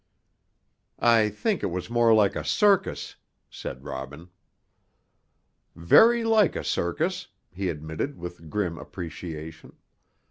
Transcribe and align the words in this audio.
"I 0.97 1.29
think 1.29 1.61
it 1.61 1.67
was 1.69 1.87
more 1.91 2.11
like 2.11 2.35
a 2.35 2.43
circus," 2.43 3.17
said 3.51 3.83
Robin. 3.83 4.31
"Very 5.75 6.23
like 6.23 6.55
a 6.55 6.63
circus," 6.63 7.27
he 7.51 7.69
admitted 7.69 8.17
with 8.17 8.49
grim 8.49 8.79
appreciation. 8.79 9.75